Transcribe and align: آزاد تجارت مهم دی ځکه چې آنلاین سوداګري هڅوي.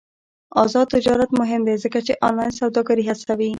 آزاد 0.63 0.87
تجارت 0.95 1.29
مهم 1.41 1.61
دی 1.67 1.75
ځکه 1.83 1.99
چې 2.07 2.13
آنلاین 2.27 2.51
سوداګري 2.61 3.03
هڅوي. 3.09 3.49